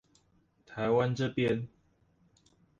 [0.65, 1.67] 台灣這邊